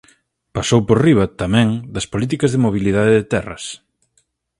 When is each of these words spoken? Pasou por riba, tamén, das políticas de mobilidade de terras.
Pasou 0.55 0.79
por 0.87 0.97
riba, 1.05 1.25
tamén, 1.41 1.69
das 1.93 2.09
políticas 2.13 2.51
de 2.51 2.61
mobilidade 2.65 3.13
de 3.17 3.25
terras. 3.33 3.63